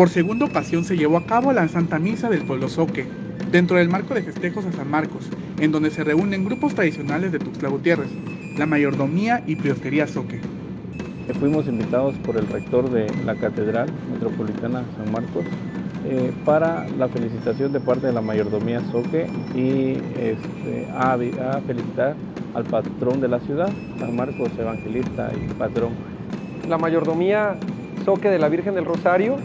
[0.00, 3.04] Por segunda ocasión se llevó a cabo la Santa Misa del Pueblo Soque,
[3.52, 7.38] dentro del marco de festejos a San Marcos, en donde se reúnen grupos tradicionales de
[7.38, 8.08] Tuxtla Gutiérrez,
[8.56, 10.40] la mayordomía y priestería Soque.
[11.38, 15.44] Fuimos invitados por el rector de la Catedral Metropolitana San Marcos
[16.08, 22.16] eh, para la felicitación de parte de la mayordomía Soque y este, a, a felicitar
[22.54, 25.90] al patrón de la ciudad, San Marcos Evangelista y patrón.
[26.70, 27.58] La mayordomía
[28.06, 29.36] Soque de la Virgen del Rosario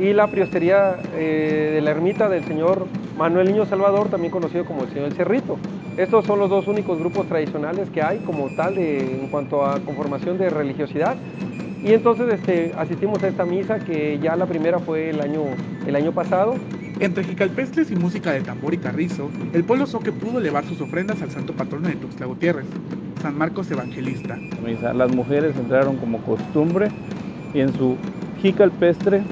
[0.00, 2.86] y la priestería eh, de la ermita del señor
[3.18, 5.58] Manuel Niño Salvador, también conocido como el señor El Cerrito.
[5.98, 10.38] Estos son los dos únicos grupos tradicionales que hay como tal en cuanto a conformación
[10.38, 11.16] de religiosidad.
[11.82, 15.42] Y entonces este, asistimos a esta misa que ya la primera fue el año,
[15.86, 16.54] el año pasado.
[16.98, 21.20] Entre jicalpestres y música de tambor y carrizo, el pueblo Soque pudo elevar sus ofrendas
[21.20, 22.66] al santo patrono de Tuxtla Gutiérrez,
[23.20, 24.38] San Marcos Evangelista.
[24.94, 26.88] Las mujeres entraron como costumbre
[27.52, 27.96] y en su
[28.40, 29.22] jicalpestre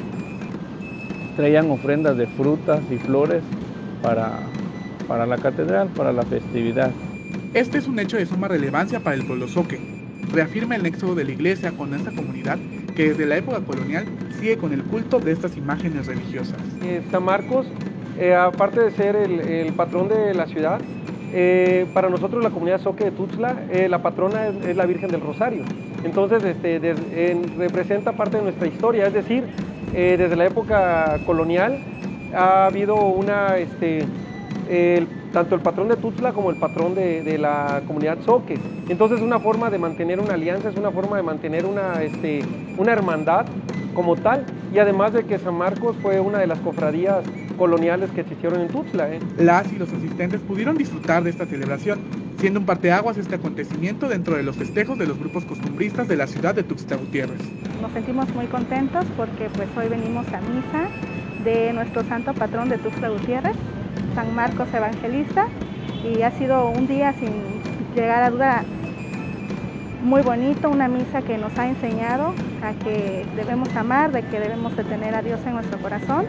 [1.38, 3.44] traían ofrendas de frutas y flores
[4.02, 4.40] para,
[5.06, 6.90] para la catedral, para la festividad.
[7.54, 9.78] Este es un hecho de suma relevancia para el pueblo Soque.
[10.32, 12.58] Reafirma el nexo de la iglesia con esta comunidad
[12.96, 14.04] que desde la época colonial
[14.40, 16.58] sigue con el culto de estas imágenes religiosas.
[16.82, 17.68] Eh, San Marcos,
[18.18, 20.80] eh, aparte de ser el, patrón de la ciudad,
[21.32, 23.54] eh, para nosotros la comunidad Soque de Tuxtla,
[23.88, 25.62] la patrona es, la Virgen del Rosario.
[26.02, 26.96] Entonces este,
[27.56, 29.44] representa parte de nuestra historia, es decir,
[29.94, 31.78] eh, desde la época colonial
[32.34, 34.04] ha habido una, este,
[35.32, 38.58] tanto el patrón de Tuxtla como el patrón de, la comunidad Soque.
[38.88, 42.40] Entonces es una forma de mantener una alianza, es una forma de mantener una, este,
[42.76, 43.46] una hermandad
[43.94, 47.24] como tal y además de que San Marcos fue una de las cofradías
[47.58, 49.10] coloniales que existieron en Tuxtla.
[49.10, 49.20] ¿eh?
[49.36, 51.98] Las y los asistentes pudieron disfrutar de esta celebración,
[52.38, 56.26] siendo un parteaguas este acontecimiento dentro de los festejos de los grupos costumbristas de la
[56.26, 57.40] ciudad de Tuxtla Gutiérrez.
[57.82, 60.88] Nos sentimos muy contentos porque pues hoy venimos a misa
[61.44, 63.56] de nuestro santo patrón de Tuxtla Gutiérrez,
[64.14, 65.48] San Marcos Evangelista,
[66.04, 67.32] y ha sido un día sin
[67.94, 68.64] llegar a duda
[70.02, 72.32] muy bonito, una misa que nos ha enseñado
[72.62, 76.26] a que debemos amar, de que debemos de tener a Dios en nuestro corazón.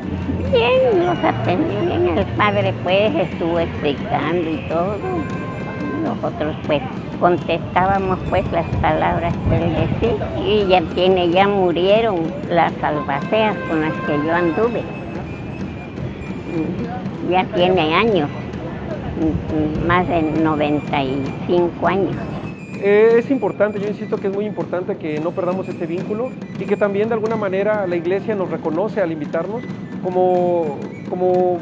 [0.51, 4.97] Bien, nos atendió bien, el Padre pues estuvo explicando y todo.
[6.03, 6.81] Nosotros pues
[7.19, 13.81] contestábamos pues las palabras que él decía y ya tiene, ya murieron las albaceas con
[13.81, 14.81] las que yo anduve.
[17.29, 18.29] Ya tiene años,
[19.85, 22.15] más de 95 años.
[22.79, 26.77] Es importante, yo insisto que es muy importante que no perdamos este vínculo y que
[26.77, 29.69] también de alguna manera la iglesia nos reconoce al invitarnos
[29.99, 31.59] como, como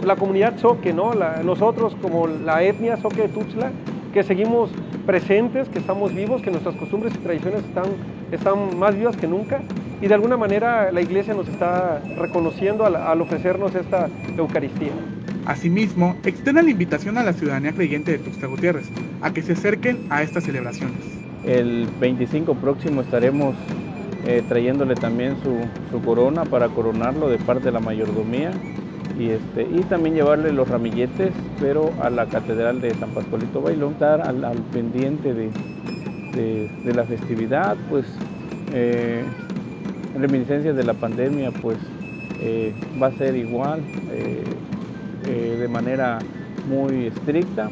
[0.00, 1.12] la comunidad Soque, ¿no?
[1.42, 3.74] nosotros como la etnia Soque de Tuxtla,
[4.12, 7.98] que seguimos presentes, que estamos vivos, que nuestras costumbres y tradiciones están,
[8.30, 9.64] están más vivas que nunca
[10.00, 14.94] y de alguna manera la iglesia nos está reconociendo al ofrecernos esta Eucaristía.
[15.50, 18.86] Asimismo, extiende la invitación a la ciudadanía creyente de Tuxtla Gutiérrez
[19.20, 20.94] a que se acerquen a estas celebraciones.
[21.44, 23.56] El 25 próximo estaremos
[24.28, 28.52] eh, trayéndole también su, corona para coronarlo de parte de la mayordomía
[29.18, 33.94] y, este, y también llevarle los ramilletes, pero a la Catedral de San Pascualito Bailón,
[33.94, 38.06] estar al, pendiente de, la festividad, pues
[38.72, 39.24] eh,
[40.16, 41.78] reminiscencias de la pandemia, pues
[42.40, 42.72] eh,
[43.02, 43.80] va a ser igual.
[45.26, 46.18] Eh, de manera
[46.68, 47.68] muy estricta,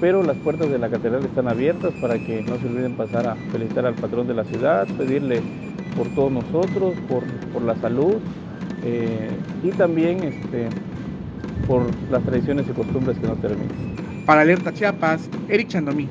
[0.00, 3.36] pero las puertas de la catedral están abiertas para que no se olviden pasar a
[3.52, 5.40] felicitar al patrón de la ciudad, pedirle
[5.96, 8.16] por todos nosotros, por, la salud
[8.84, 9.28] eh,
[9.62, 10.68] y también este,
[11.68, 13.68] por las tradiciones y costumbres que nos terminan.
[14.26, 16.08] Para Alerta Chiapas, Eric Chandomí.